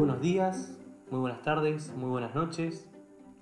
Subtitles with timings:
[0.00, 2.90] buenos días, muy buenas tardes, muy buenas noches.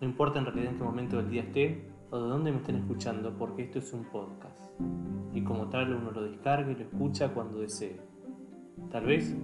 [0.00, 2.76] No importa en realidad en qué momento del día esté o de dónde me estén
[2.76, 4.70] escuchando, porque esto es un podcast.
[5.34, 8.00] Y como tal uno lo descarga y lo escucha cuando desee.
[8.90, 9.36] Tal vez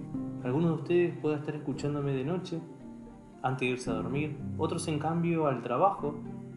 [0.43, 2.59] algunos de ustedes pueda estar escuchándome de noche,
[3.43, 6.15] antes de irse a dormir, otros en cambio al trabajo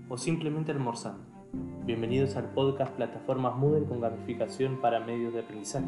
[0.08, 1.22] o simplemente almorzando.
[1.84, 5.84] Bienvenidos al podcast Plataformas Moodle con gamificación para medios de aprendizaje.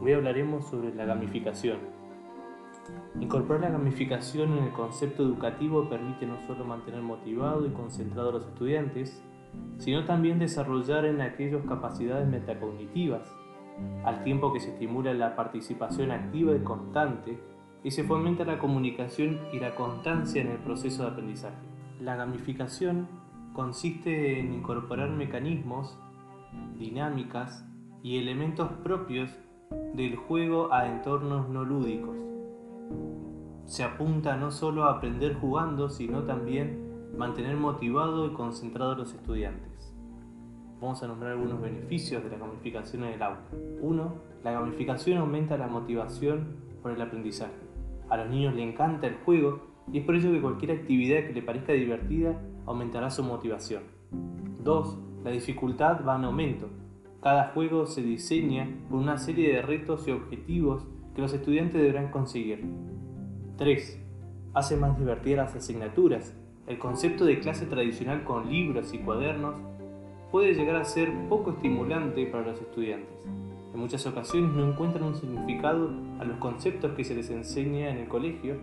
[0.00, 1.98] Hoy hablaremos sobre la gamificación
[3.20, 8.32] Incorporar la gamificación en el concepto educativo permite no solo mantener motivado y concentrado a
[8.32, 9.22] los estudiantes,
[9.78, 13.28] sino también desarrollar en aquellos capacidades metacognitivas,
[14.04, 17.38] al tiempo que se estimula la participación activa y constante
[17.82, 21.56] y se fomenta la comunicación y la constancia en el proceso de aprendizaje.
[22.00, 23.08] La gamificación
[23.52, 25.98] consiste en incorporar mecanismos,
[26.78, 27.64] dinámicas
[28.02, 29.30] y elementos propios
[29.94, 32.27] del juego a entornos no lúdicos
[33.68, 39.12] se apunta no solo a aprender jugando, sino también mantener motivado y concentrado a los
[39.12, 39.94] estudiantes.
[40.80, 43.42] Vamos a nombrar algunos beneficios de la gamificación en el aula.
[43.82, 44.14] 1.
[44.44, 47.52] La gamificación aumenta la motivación por el aprendizaje.
[48.08, 49.60] A los niños les encanta el juego
[49.92, 53.82] y es por ello que cualquier actividad que le parezca divertida aumentará su motivación.
[54.64, 54.98] 2.
[55.24, 56.68] La dificultad va en aumento.
[57.20, 60.86] Cada juego se diseña con una serie de retos y objetivos
[61.18, 62.64] que los estudiantes deberán conseguir.
[63.56, 64.00] 3.
[64.54, 66.32] Hace más divertidas las asignaturas.
[66.68, 69.56] El concepto de clase tradicional con libros y cuadernos
[70.30, 73.18] puede llegar a ser poco estimulante para los estudiantes.
[73.74, 77.96] En muchas ocasiones no encuentran un significado a los conceptos que se les enseña en
[77.98, 78.54] el colegio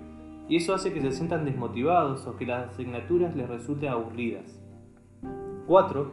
[0.47, 4.63] y eso hace que se sientan desmotivados o que las asignaturas les resulten aburridas.
[5.67, 6.09] 4.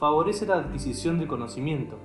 [0.00, 1.96] Favorece la adquisición de conocimiento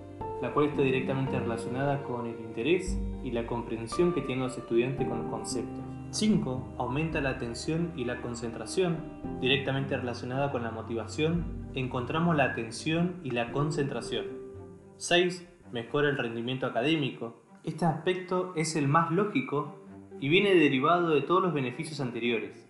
[0.41, 5.07] la cual está directamente relacionada con el interés y la comprensión que tienen los estudiantes
[5.07, 5.83] con los conceptos.
[6.09, 6.75] 5.
[6.77, 8.97] Aumenta la atención y la concentración,
[9.39, 14.25] directamente relacionada con la motivación, encontramos la atención y la concentración.
[14.97, 15.47] 6.
[15.71, 17.43] Mejora el rendimiento académico.
[17.63, 19.85] Este aspecto es el más lógico
[20.19, 22.67] y viene derivado de todos los beneficios anteriores.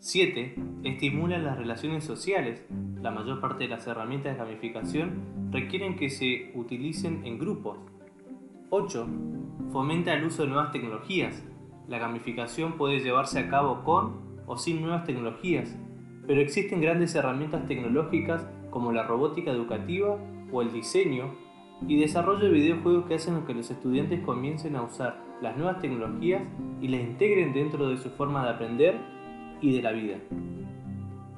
[0.00, 0.56] 7.
[0.82, 2.66] Estimula las relaciones sociales.
[3.00, 7.78] La mayor parte de las herramientas de gamificación requieren que se utilicen en grupos.
[8.70, 9.06] 8.
[9.72, 11.44] Fomenta el uso de nuevas tecnologías.
[11.88, 15.76] La gamificación puede llevarse a cabo con o sin nuevas tecnologías,
[16.26, 20.18] pero existen grandes herramientas tecnológicas como la robótica educativa
[20.52, 21.34] o el diseño
[21.86, 26.42] y desarrollo de videojuegos que hacen que los estudiantes comiencen a usar las nuevas tecnologías
[26.80, 28.96] y las integren dentro de su forma de aprender
[29.60, 30.16] y de la vida.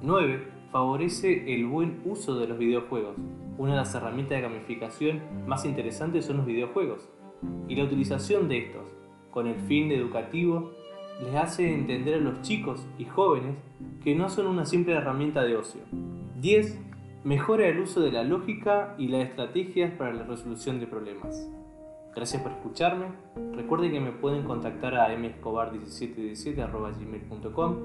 [0.03, 0.49] 9.
[0.73, 3.17] Favorece el buen uso de los videojuegos.
[3.61, 7.11] Una de las herramientas de gamificación más interesantes son los videojuegos,
[7.69, 8.87] y la utilización de estos,
[9.31, 10.71] con el fin educativo,
[11.23, 13.57] les hace entender a los chicos y jóvenes
[14.03, 15.83] que no son una simple herramienta de ocio.
[16.41, 16.81] 10.
[17.25, 21.47] Mejora el uso de la lógica y las estrategias para la resolución de problemas.
[22.15, 23.09] Gracias por escucharme.
[23.53, 27.77] Recuerden que me pueden contactar a mescobar1717.gmail.com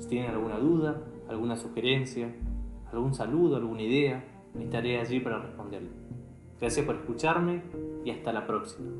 [0.00, 2.34] si tienen alguna duda, alguna sugerencia,
[2.90, 4.24] algún saludo, alguna idea,
[4.58, 5.90] estaré allí para responderle.
[6.60, 7.62] Gracias por escucharme
[8.04, 8.90] y hasta la próxima.